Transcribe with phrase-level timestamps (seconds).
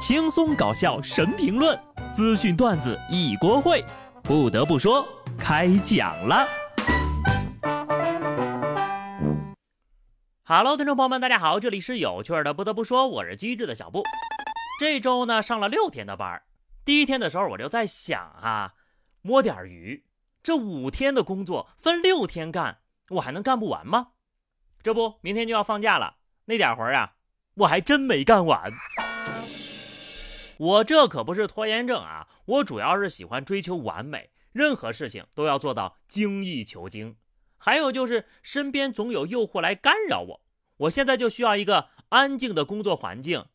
[0.00, 1.78] 轻松搞笑神评论，
[2.14, 3.84] 资讯段子一锅烩。
[4.22, 5.06] 不得不说，
[5.38, 6.48] 开讲了。
[10.42, 12.54] Hello，听众朋友们，大家好，这里是有趣的。
[12.54, 14.02] 不得不说，我是机智的小布。
[14.80, 16.40] 这周呢，上了六天的班
[16.82, 18.72] 第一天的时候，我就在想啊，
[19.20, 20.06] 摸点鱼，
[20.42, 22.78] 这五天的工作分六天干，
[23.10, 24.12] 我还能干不完吗？
[24.82, 26.14] 这不，明天就要放假了，
[26.46, 27.12] 那点活啊，
[27.56, 28.72] 我还真没干完。
[30.60, 37.16] 我这可不是拖延症啊，我主要是喜欢追求完美，任何事情都要做到精益求精。
[37.56, 40.42] 还有就是身边总有诱惑来干扰我，
[40.76, 43.46] 我现在就需要一个安静的工作环境，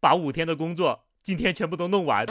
[0.00, 2.26] 把五天的工作今天全部都弄完。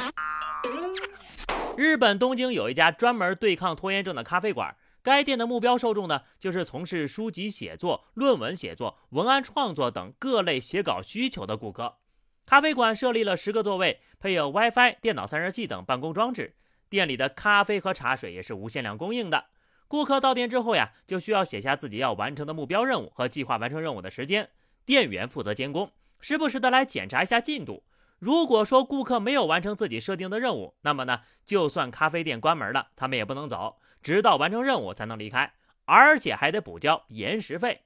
[1.75, 11.97] 日本东京有一家专门对抗拖延症的咖啡馆，该店的目标受众呢，就是从事书籍写作、论文写作、文案创作等各类写稿需求的顾客。
[12.45, 16.55] 咖啡馆设立了十个座位，配有 WiFi、电脑散热器等办公装置。
[16.89, 19.45] 店里的咖啡和茶水也是无限量供应的。
[19.87, 24.49] 顾客到店之后呀，就需要写下自己要完成的目标任务和计划完成任务的时间。
[24.85, 27.83] 店员负责监工，时不时的来检查一下进度。
[28.19, 35.53] 如果说顾客没有完成自己设定的任务，那么呢，就算咖啡店关门了，他们也不能走，直到完成任务才能离开，
[35.85, 37.81] 而且还得补交延时费。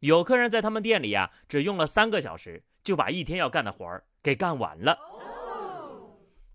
[0.00, 2.64] 有客人在他们店里呀，只用了三个小时。
[2.88, 4.98] 就把一天要干的活儿给干完了。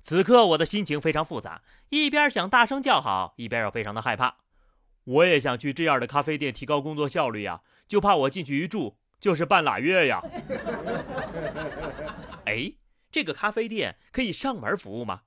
[0.01, 4.37] 此刻我的心情非常复杂，一边想大声叫好，一边又非常的害怕。
[5.03, 10.23] 我也想去这样的咖啡店提高工作效率呀，就怕我进去一住就是半拉月呀。
[12.47, 12.73] 哎，
[13.11, 15.21] 这个咖啡店可以上门服务吗？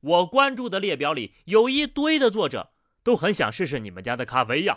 [0.00, 2.72] 我关注的列表里有一堆的作者
[3.04, 4.76] 都很想试试你们家的咖啡呀。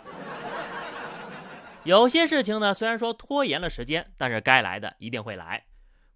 [1.82, 5.64] 有些事情呢，虽然说拖延了时间，但是该来的一定会来。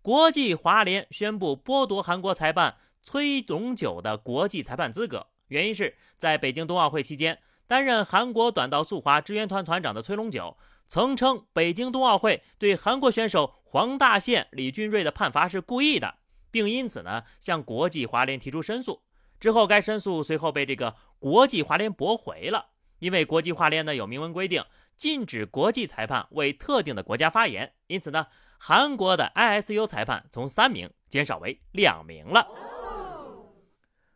[0.07, 10.57] 国际滑联宣布剥夺韩国裁判崔永久的国际裁判资格，原因是在北京冬奥会期间，担任韩国短道速滑支援团团长的崔龙九
[10.87, 16.15] 曾称北京冬奥会对韩国选手黄大宪、李俊瑞的判罚是故意的，
[16.53, 19.03] 并因此呢向国际滑联提出申诉。
[19.41, 22.67] 之后，该申诉随后被这个国际滑联驳回了，
[23.01, 24.65] 因为国际滑联呢有明文规定
[24.97, 28.29] 禁止国际裁判为特定的国家发言，因此呢。
[28.59, 32.47] 韩国的 ISU 裁判从三名减少为两名了，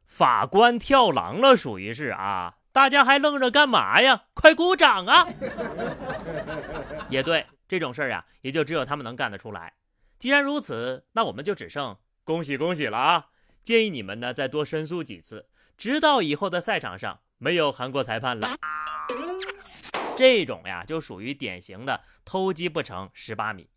[0.07, 2.57] 法官跳狼了，属于是啊！
[2.73, 4.25] 大家还愣着干嘛呀？
[4.35, 5.27] 快鼓掌啊！
[7.09, 9.75] 也对，这种事儿呀，也就只有他们能干得出来。
[10.19, 13.27] 既然如此，那我们就只剩恭喜恭喜了啊！
[13.63, 18.57] 建议你们呢再多申诉几次，直到以后的赛场上没有韩国裁判了。
[20.17, 23.70] 这种呀，就属于典型的偷鸡不成蚀把米。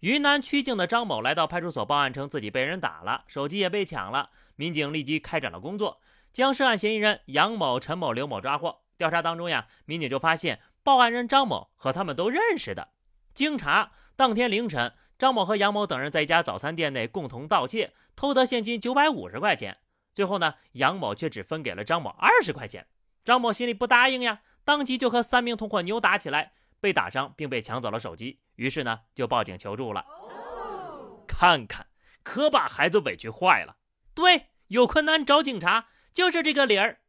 [0.00, 4.28] 云南曲靖的张某来到派出所报案，称自己被人打了，手机也被抢了。
[4.54, 6.02] 民警立即开展了工作，
[6.34, 8.82] 将涉案嫌疑人杨某、陈某、刘某抓获。
[8.98, 12.88] 调查当中呀，民警就发现报案人张某和他们都认识的。
[13.32, 19.78] 经查，当天凌晨，张某和杨某等人在一家早餐店内共同盗窃，偷得现金九百五十块钱。
[20.14, 22.86] 最后呢，杨某却只分给了张某二十块钱。
[23.24, 26.52] 张某心里不答应呀，当即就和三名同伙扭打起来。
[26.80, 30.04] 被打伤，并被抢走了手机，于是呢就报警求助了。
[31.26, 31.86] 看看，
[32.22, 33.76] 可把孩子委屈坏了。
[34.14, 37.00] 对，有困难找警察，就是这个理儿。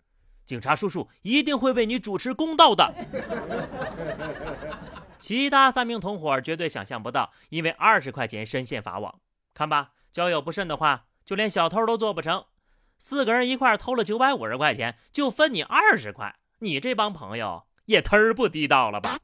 [0.46, 2.94] 警察叔叔一定会为你主持公道的。
[5.20, 9.20] 其他三名同伙绝对想象不到，因为二十块钱深陷法网。
[9.54, 12.46] 看吧，交友不慎的话，就连小偷都做不成。
[12.98, 19.18] 四个人一块偷了九百五十块钱，就分你二十块，你这帮朋友也忒儿不地道了吧？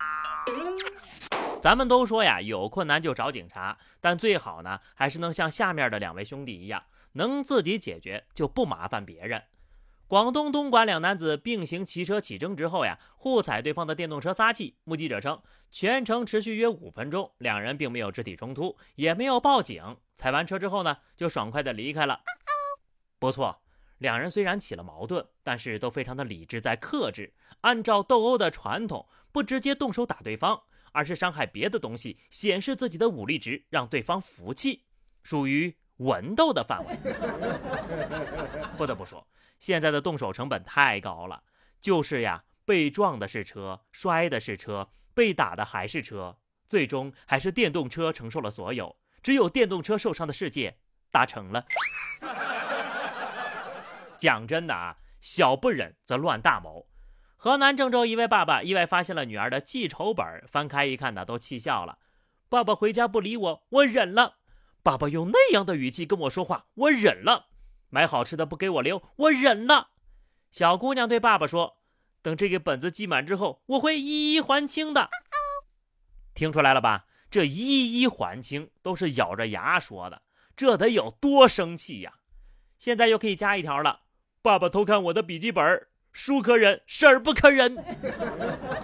[1.61, 9.43] 咱们都说呀，有困难就找警察，但最好呢，还是能像下面的两位兄弟一样，能自己解决就不麻烦别人。
[10.07, 14.77] 广东东莞两男子并行骑车起争执后呀，互踩对方的电动车撒气。
[14.85, 15.41] 目击者称，
[15.71, 19.97] 全程持续约五分钟，两人并没有肢体冲突，也没有报警。
[20.15, 22.21] 踩完车之后呢，就爽快的离开了。
[23.17, 23.62] 不错，
[24.03, 27.33] 两人虽然起了矛盾，但是都非常的理智，在克制。
[27.61, 29.07] 按照斗殴的传统。
[29.31, 30.61] 不直接动手打对方，
[30.91, 34.83] 而是伤害别的东西，显示自己的武力值，让对方服气，
[35.23, 36.95] 属于文斗的范围。
[38.77, 39.27] 不得不说，
[39.57, 41.41] 现在的动手成本太高了。
[41.81, 48.97] 就是呀，被撞的是车，摔的是车，被打的还是车，最终还是电动车承受了所有。
[49.23, 50.77] 只有电动车受伤的世界
[51.09, 51.65] 达成了。
[54.23, 56.87] 讲真的啊，小不忍则乱大谋。
[57.35, 61.97] 河南郑州一位爸爸意外发现了女儿的记仇本，翻开一看呢，都气笑了。
[62.47, 64.37] 爸爸回家不理我，我忍了。
[64.81, 67.47] 爸爸用那样的语气跟我说话，我忍了；
[67.89, 69.89] 买好吃的不给我留，我忍了。
[70.49, 71.79] 小姑娘对爸爸说
[72.23, 75.09] ：“等这个本子记满之后，我会一一还清的。”
[76.33, 77.07] 听出来了吧？
[77.29, 80.21] 这一一还清都是咬着牙说的，
[80.55, 82.13] 这得有多生气呀！
[82.79, 84.02] 现在又可以加一条了：
[84.43, 87.77] 爸爸偷看我的笔记本，叔可忍，婶儿不可忍。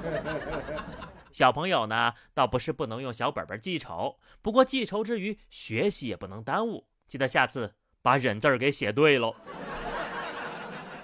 [1.34, 6.88] 小朋友呢，倒不是不能用小本本记仇，不过记仇之余，学习也不能耽误。
[7.10, 9.36] 记得下次把忍字儿给写对喽。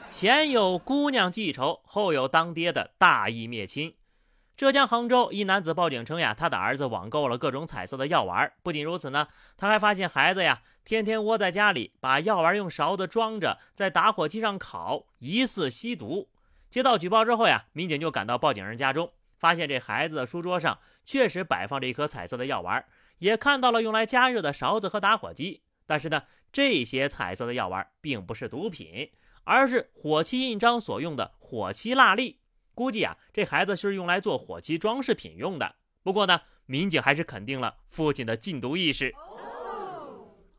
[0.09, 3.97] 前有姑娘记仇，后有当爹的大义灭亲。
[4.57, 8.53] 浙江杭州一男子报警称呀，他的儿子网购了各种彩色的药丸。
[8.63, 16.29] 不仅如此呢，他还发现孩子呀，天天窝在家里，把药丸用勺子装着，在打火机上烤，疑似吸毒。
[16.69, 19.11] 接到举报之后呀，民警就赶到报警人家中。
[19.37, 22.85] 发现这孩子的书桌上确实摆放着一颗彩色的药丸，
[23.17, 25.63] 也看到了用来加热的勺子和打火机。
[25.85, 26.23] 但是呢，
[26.53, 29.11] 这些彩色的药丸并不是毒品，
[29.43, 32.39] 而是火漆印章所用的火漆蜡粒。
[32.75, 35.75] 估计啊，这孩子是用来做火漆装饰品用的。
[36.03, 39.11] 不过呢，民警还是肯定了父亲的禁毒意识。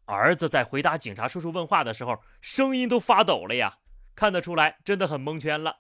[0.07, 3.79] 儿子在回答警察叔叔问话的时候，声音都发抖了呀，
[4.17, 5.77] 看得出来真的很蒙圈了。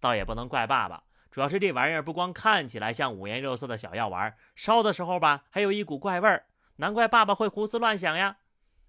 [0.00, 1.02] 倒也不能怪爸爸。
[1.30, 6.46] 主要是这玩意儿不光看起来像五颜六色的小药丸，烧的时候吧，还有一股怪味儿。
[6.76, 8.38] 难怪爸爸会胡思乱想呀！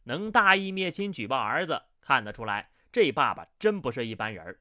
[0.04, 4.58] 能大义灭亲举报儿子，看得出来这爸爸真不是一般人。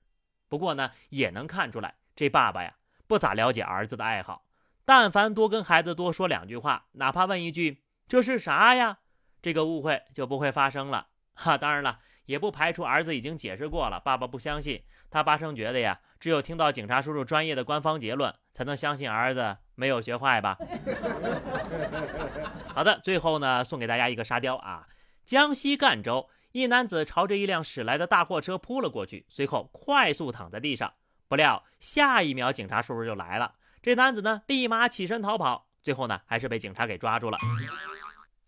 [0.49, 2.75] 不过呢，也能看出来这爸爸呀
[3.06, 4.47] 不咋了解儿子的爱好。
[4.85, 8.99] 但凡多跟孩子多说两句话，哪怕问一句“这是啥呀”，
[9.43, 11.09] 这个误会就不会发生了。
[11.35, 12.00] 哈，当然了。
[12.29, 14.85] 也不排除儿子已经解释过了，爸爸不相信。
[15.11, 20.59] 他八成觉得呀，只有听到警察叔叔专业的官方结论，才能相信儿子没有学坏吧。
[22.69, 24.87] 好的，最后呢，送给大家一个沙雕啊。
[25.25, 30.94] 江西赣州一男子朝着一辆驶来的大货车扑了过去，随后快速躺在地上。
[31.28, 37.38] 不料下一秒警察叔叔就来了，这男子呢立马起身逃跑，最后呢还是被警察给抓住了。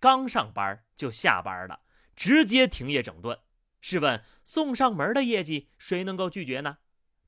[0.00, 1.80] 刚上班就下班了，
[2.16, 3.38] 直接停业整顿。
[3.80, 6.78] 试问送上门的业绩谁能够拒绝呢？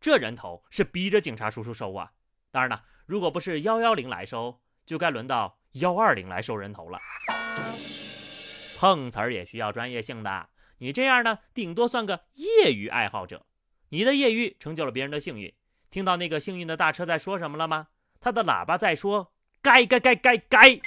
[0.00, 2.12] 这人头是逼着警察叔叔收啊！
[2.50, 6.99] 当然了，如果不是幺幺零来收，就该轮到幺二零来收人头了。
[8.76, 10.49] 碰瓷儿也需要专业性的，
[10.82, 13.46] 你这样呢，顶多算个业余爱好者。
[13.90, 15.55] 你的业余成就了别人的幸运。
[15.90, 17.87] 听到那个幸运的大车在说什么了吗？
[18.20, 19.32] 他的喇叭在说：
[19.62, 20.81] 该该该该该。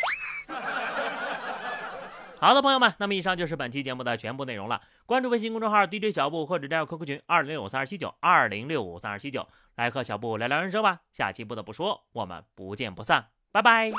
[2.38, 4.82] 好的，朋友们，那么以上就是本期节目的全部内容了。
[5.06, 11.04] 关注微信公众号 DJ 小布，或者加入 QQ 群二零六五三二七九二零六五三二七九，来和小布聊聊人生吧。
[11.14, 13.94] 下期不得不说，我们不见不散，拜拜。